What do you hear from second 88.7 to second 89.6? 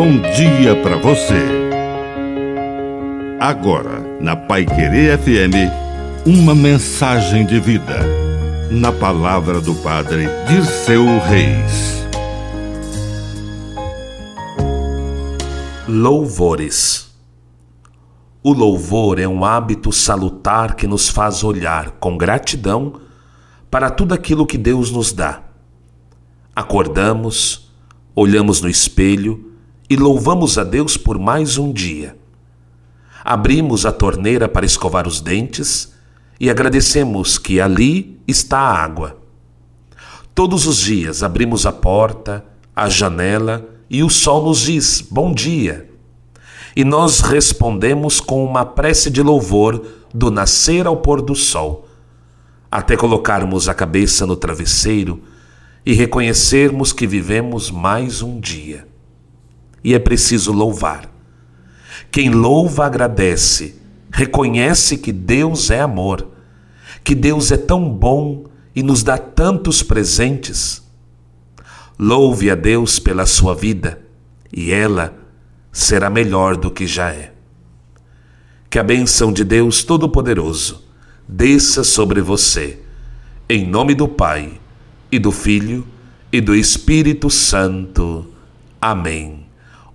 Amém.